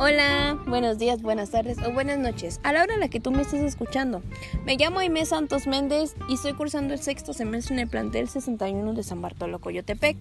Hola, 0.00 0.56
buenos 0.68 0.98
días, 0.98 1.22
buenas 1.22 1.50
tardes 1.50 1.76
o 1.84 1.90
buenas 1.90 2.18
noches. 2.18 2.60
A 2.62 2.72
la 2.72 2.84
hora 2.84 2.94
en 2.94 3.00
la 3.00 3.08
que 3.08 3.18
tú 3.18 3.32
me 3.32 3.42
estés 3.42 3.62
escuchando. 3.62 4.22
Me 4.64 4.76
llamo 4.76 5.00
Aimé 5.00 5.26
Santos 5.26 5.66
Méndez 5.66 6.14
y 6.28 6.34
estoy 6.34 6.52
cursando 6.52 6.94
el 6.94 7.00
sexto 7.00 7.32
semestre 7.32 7.74
en 7.74 7.80
el 7.80 7.88
plantel 7.88 8.28
61 8.28 8.94
de 8.94 9.02
San 9.02 9.20
Bartolo 9.20 9.58
Coyotepec. 9.58 10.16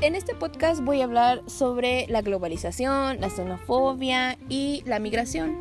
En 0.00 0.16
este 0.16 0.34
podcast 0.34 0.82
voy 0.82 1.00
a 1.00 1.04
hablar 1.04 1.42
sobre 1.46 2.08
la 2.08 2.22
globalización, 2.22 3.20
la 3.20 3.30
xenofobia 3.30 4.36
y 4.48 4.82
la 4.84 4.98
migración. 4.98 5.56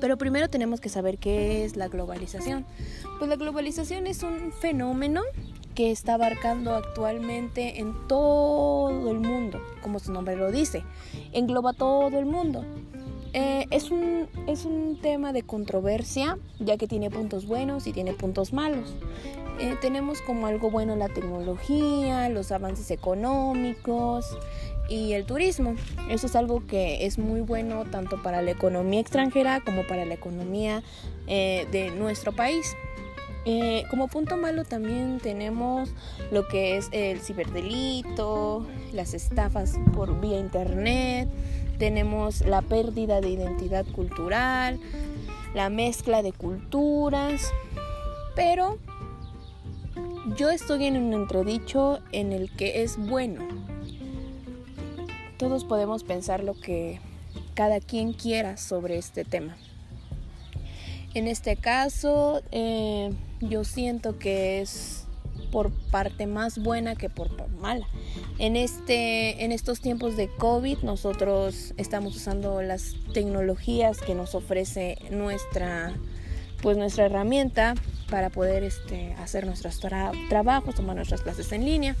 Pero 0.00 0.18
primero 0.18 0.50
tenemos 0.50 0.80
que 0.80 0.88
saber 0.88 1.18
qué 1.18 1.64
es 1.64 1.76
la 1.76 1.86
globalización. 1.86 2.66
Pues 3.20 3.30
la 3.30 3.36
globalización 3.36 4.08
es 4.08 4.24
un 4.24 4.52
fenómeno 4.52 5.22
que 5.76 5.92
está 5.92 6.14
abarcando 6.14 6.74
actualmente 6.74 7.78
en 7.78 7.94
todo 8.08 9.10
el 9.10 9.20
mundo, 9.20 9.60
como 9.82 10.00
su 10.00 10.10
nombre 10.10 10.34
lo 10.34 10.50
dice, 10.50 10.82
engloba 11.32 11.74
todo 11.74 12.18
el 12.18 12.24
mundo. 12.24 12.64
Eh, 13.34 13.66
es, 13.70 13.90
un, 13.90 14.26
es 14.46 14.64
un 14.64 14.98
tema 15.02 15.34
de 15.34 15.42
controversia, 15.42 16.38
ya 16.58 16.78
que 16.78 16.88
tiene 16.88 17.10
puntos 17.10 17.46
buenos 17.46 17.86
y 17.86 17.92
tiene 17.92 18.14
puntos 18.14 18.54
malos. 18.54 18.94
Eh, 19.60 19.76
tenemos 19.80 20.22
como 20.22 20.46
algo 20.46 20.70
bueno 20.70 20.96
la 20.96 21.08
tecnología, 21.08 22.30
los 22.30 22.52
avances 22.52 22.90
económicos 22.90 24.24
y 24.88 25.12
el 25.12 25.26
turismo. 25.26 25.74
Eso 26.08 26.26
es 26.26 26.36
algo 26.36 26.66
que 26.66 27.04
es 27.04 27.18
muy 27.18 27.42
bueno 27.42 27.84
tanto 27.84 28.22
para 28.22 28.40
la 28.40 28.52
economía 28.52 29.00
extranjera 29.00 29.60
como 29.60 29.86
para 29.86 30.06
la 30.06 30.14
economía 30.14 30.82
eh, 31.26 31.66
de 31.70 31.90
nuestro 31.90 32.32
país. 32.32 32.74
Eh, 33.48 33.84
como 33.90 34.08
punto 34.08 34.36
malo 34.36 34.64
también 34.64 35.20
tenemos 35.22 35.90
lo 36.32 36.48
que 36.48 36.76
es 36.76 36.88
el 36.90 37.20
ciberdelito, 37.20 38.66
las 38.92 39.14
estafas 39.14 39.78
por 39.94 40.20
vía 40.20 40.40
internet, 40.40 41.28
tenemos 41.78 42.40
la 42.40 42.60
pérdida 42.60 43.20
de 43.20 43.28
identidad 43.28 43.86
cultural, 43.86 44.80
la 45.54 45.70
mezcla 45.70 46.22
de 46.22 46.32
culturas, 46.32 47.52
pero 48.34 48.78
yo 50.36 50.50
estoy 50.50 50.86
en 50.86 50.96
un 50.96 51.12
entredicho 51.12 52.00
en 52.10 52.32
el 52.32 52.50
que 52.50 52.82
es 52.82 52.96
bueno. 52.98 53.46
Todos 55.38 55.64
podemos 55.64 56.02
pensar 56.02 56.42
lo 56.42 56.54
que 56.54 56.98
cada 57.54 57.78
quien 57.78 58.12
quiera 58.12 58.56
sobre 58.56 58.98
este 58.98 59.24
tema. 59.24 59.56
En 61.16 61.28
este 61.28 61.56
caso, 61.56 62.42
eh, 62.52 63.10
yo 63.40 63.64
siento 63.64 64.18
que 64.18 64.60
es 64.60 65.06
por 65.50 65.70
parte 65.90 66.26
más 66.26 66.58
buena 66.58 66.94
que 66.94 67.08
por 67.08 67.30
mala. 67.52 67.86
En, 68.38 68.54
este, 68.54 69.42
en 69.42 69.50
estos 69.50 69.80
tiempos 69.80 70.18
de 70.18 70.28
COVID 70.28 70.80
nosotros 70.82 71.72
estamos 71.78 72.16
usando 72.16 72.60
las 72.60 72.96
tecnologías 73.14 73.96
que 74.02 74.14
nos 74.14 74.34
ofrece 74.34 74.98
nuestra, 75.10 75.94
pues 76.60 76.76
nuestra 76.76 77.06
herramienta 77.06 77.76
para 78.10 78.28
poder 78.28 78.62
este, 78.62 79.14
hacer 79.14 79.46
nuestros 79.46 79.80
trabajos, 79.80 80.74
tomar 80.74 80.96
nuestras 80.96 81.22
clases 81.22 81.50
en 81.50 81.64
línea. 81.64 81.96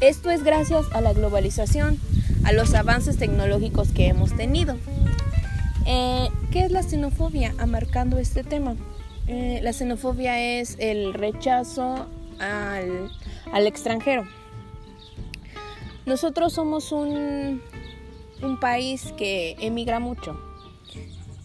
Esto 0.00 0.30
es 0.30 0.42
gracias 0.42 0.86
a 0.94 1.02
la 1.02 1.12
globalización, 1.12 2.00
a 2.42 2.52
los 2.52 2.72
avances 2.72 3.18
tecnológicos 3.18 3.92
que 3.92 4.06
hemos 4.06 4.34
tenido. 4.34 4.78
Eh, 5.88 6.30
¿Qué 6.50 6.64
es 6.64 6.72
la 6.72 6.82
xenofobia? 6.82 7.54
Amarcando 7.58 8.18
este 8.18 8.42
tema. 8.42 8.74
Eh, 9.28 9.60
la 9.62 9.72
xenofobia 9.72 10.58
es 10.58 10.76
el 10.80 11.14
rechazo 11.14 12.08
al, 12.40 13.66
extranjero. 13.66 14.26
Nosotros 16.04 16.52
somos 16.54 16.90
un, 16.90 17.62
un 18.42 18.60
país 18.60 19.14
que 19.16 19.54
emigra 19.60 20.00
mucho. 20.00 20.40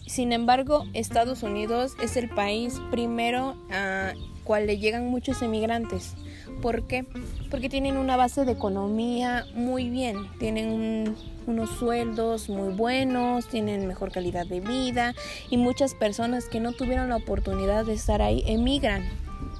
Sin 0.06 0.32
embargo, 0.32 0.86
Estados 0.92 1.44
Unidos 1.44 1.94
es 2.02 2.16
el 2.16 2.28
país 2.28 2.80
primero 2.90 3.56
a 3.70 4.12
cual 4.42 4.66
le 4.66 4.78
llegan 4.78 5.06
muchos 5.06 5.40
emigrantes. 5.42 6.16
¿Por 6.62 6.84
qué? 6.84 7.04
Porque 7.50 7.68
tienen 7.68 7.96
una 7.96 8.16
base 8.16 8.44
de 8.44 8.52
economía 8.52 9.44
muy 9.52 9.90
bien, 9.90 10.30
tienen 10.38 11.16
unos 11.46 11.70
sueldos 11.70 12.48
muy 12.48 12.72
buenos, 12.72 13.48
tienen 13.48 13.88
mejor 13.88 14.12
calidad 14.12 14.46
de 14.46 14.60
vida 14.60 15.12
y 15.50 15.56
muchas 15.56 15.94
personas 15.94 16.44
que 16.46 16.60
no 16.60 16.72
tuvieron 16.72 17.08
la 17.08 17.16
oportunidad 17.16 17.84
de 17.84 17.94
estar 17.94 18.22
ahí 18.22 18.44
emigran 18.46 19.02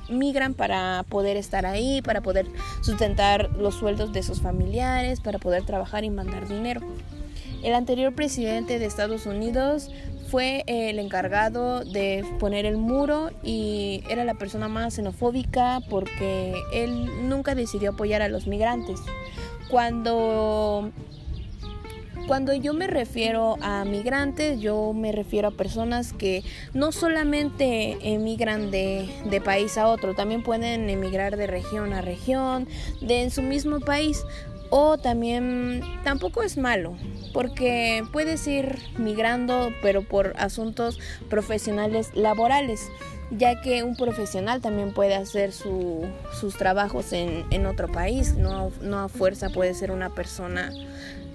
migran 0.08 0.54
para 0.54 1.04
poder 1.08 1.36
estar 1.36 1.66
ahí, 1.66 2.02
para 2.02 2.20
poder 2.20 2.46
sustentar 2.82 3.50
los 3.56 3.74
sueldos 3.74 4.12
de 4.12 4.22
sus 4.22 4.40
familiares, 4.40 5.20
para 5.20 5.38
poder 5.38 5.64
trabajar 5.64 6.04
y 6.04 6.10
mandar 6.10 6.46
dinero. 6.48 6.82
El 7.62 7.74
anterior 7.74 8.12
presidente 8.14 8.78
de 8.78 8.86
Estados 8.86 9.26
Unidos 9.26 9.90
fue 10.28 10.64
el 10.66 10.98
encargado 10.98 11.84
de 11.84 12.24
poner 12.40 12.66
el 12.66 12.76
muro 12.76 13.30
y 13.42 14.02
era 14.08 14.24
la 14.24 14.34
persona 14.34 14.66
más 14.66 14.94
xenofóbica 14.94 15.80
porque 15.88 16.54
él 16.72 17.28
nunca 17.28 17.54
decidió 17.54 17.90
apoyar 17.90 18.22
a 18.22 18.28
los 18.28 18.46
migrantes. 18.46 19.00
Cuando 19.70 20.90
cuando 22.26 22.54
yo 22.54 22.72
me 22.72 22.86
refiero 22.86 23.56
a 23.62 23.84
migrantes, 23.84 24.60
yo 24.60 24.92
me 24.92 25.12
refiero 25.12 25.48
a 25.48 25.50
personas 25.50 26.12
que 26.12 26.44
no 26.72 26.92
solamente 26.92 27.98
emigran 28.14 28.70
de, 28.70 29.08
de, 29.28 29.40
país 29.40 29.76
a 29.76 29.88
otro, 29.88 30.14
también 30.14 30.42
pueden 30.42 30.88
emigrar 30.88 31.36
de 31.36 31.48
región 31.48 31.92
a 31.92 32.00
región, 32.00 32.68
de 33.00 33.22
en 33.22 33.30
su 33.30 33.42
mismo 33.42 33.80
país. 33.80 34.24
O 34.74 34.96
también 34.96 35.82
tampoco 36.02 36.42
es 36.42 36.56
malo, 36.56 36.94
porque 37.34 38.02
puedes 38.10 38.46
ir 38.46 38.78
migrando, 38.96 39.68
pero 39.82 40.02
por 40.02 40.32
asuntos 40.38 40.98
profesionales 41.28 42.08
laborales, 42.14 42.88
ya 43.30 43.60
que 43.60 43.82
un 43.82 43.96
profesional 43.96 44.62
también 44.62 44.94
puede 44.94 45.14
hacer 45.14 45.52
su, 45.52 46.06
sus 46.40 46.56
trabajos 46.56 47.12
en, 47.12 47.44
en 47.50 47.66
otro 47.66 47.92
país, 47.92 48.32
no, 48.32 48.72
no 48.80 49.00
a 49.00 49.10
fuerza 49.10 49.50
puede 49.50 49.74
ser 49.74 49.90
una 49.90 50.08
persona 50.08 50.72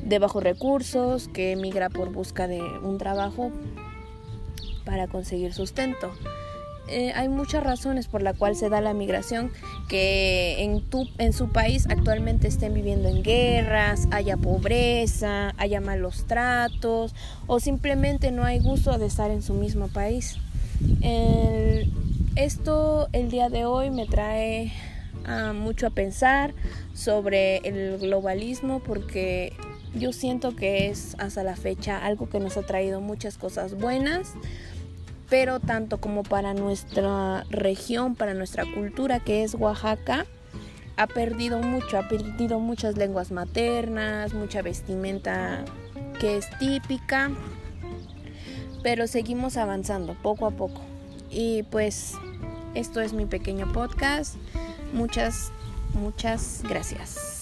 de 0.01 0.17
bajos 0.17 0.41
recursos 0.41 1.27
que 1.27 1.51
emigra 1.51 1.91
por 1.91 2.11
busca 2.11 2.47
de 2.47 2.59
un 2.59 2.97
trabajo 2.97 3.51
para 4.83 5.07
conseguir 5.07 5.53
sustento. 5.53 6.11
Eh, 6.89 7.11
hay 7.15 7.27
muchas 7.27 7.63
razones 7.63 8.07
por 8.07 8.21
la 8.21 8.33
cual 8.33 8.55
se 8.55 8.69
da 8.69 8.79
la 8.79 8.93
migración 8.93 9.51
que 9.89 10.63
en, 10.63 10.81
tu, 10.81 11.07
en 11.17 11.33
su 11.33 11.49
país 11.49 11.85
actualmente 11.89 12.47
estén 12.47 12.73
viviendo 12.73 13.09
en 13.09 13.23
guerras, 13.23 14.07
haya 14.11 14.37
pobreza, 14.37 15.53
haya 15.57 15.81
malos 15.81 16.25
tratos 16.27 17.13
o 17.45 17.59
simplemente 17.59 18.31
no 18.31 18.45
hay 18.45 18.59
gusto 18.59 18.97
de 18.97 19.05
estar 19.05 19.31
en 19.31 19.41
su 19.41 19.53
mismo 19.53 19.89
país. 19.89 20.37
esto 22.35 23.09
el 23.11 23.29
día 23.29 23.49
de 23.49 23.65
hoy 23.65 23.89
me 23.89 24.05
trae 24.05 24.71
ah, 25.25 25.53
mucho 25.53 25.87
a 25.87 25.89
pensar 25.89 26.53
sobre 26.93 27.57
el 27.57 27.97
globalismo 27.97 28.79
porque 28.79 29.53
yo 29.93 30.13
siento 30.13 30.55
que 30.55 30.89
es 30.89 31.15
hasta 31.17 31.43
la 31.43 31.55
fecha 31.55 31.97
algo 31.97 32.29
que 32.29 32.39
nos 32.39 32.57
ha 32.57 32.63
traído 32.63 33.01
muchas 33.01 33.37
cosas 33.37 33.77
buenas 33.77 34.33
pero 35.29 35.59
tanto 35.59 35.99
como 35.99 36.23
para 36.23 36.53
nuestra 36.53 37.43
región, 37.49 38.15
para 38.15 38.33
nuestra 38.33 38.65
cultura 38.73 39.19
que 39.19 39.43
es 39.43 39.55
Oaxaca, 39.55 40.25
ha 40.95 41.07
perdido 41.07 41.59
mucho, 41.59 41.99
ha 41.99 42.07
perdido 42.07 42.59
muchas 42.59 42.97
lenguas 42.97 43.31
maternas, 43.31 44.33
mucha 44.33 44.61
vestimenta 44.61 45.63
que 46.19 46.37
es 46.37 46.49
típica, 46.57 47.29
pero 48.81 49.05
seguimos 49.07 49.57
avanzando 49.57 50.15
poco 50.15 50.47
a 50.47 50.51
poco. 50.51 50.81
Y 51.29 51.63
pues 51.63 52.13
esto 52.73 53.01
es 53.01 53.13
mi 53.13 53.25
pequeño 53.25 53.71
podcast. 53.71 54.35
Muchas, 54.93 55.51
muchas 55.93 56.63
gracias. 56.67 57.36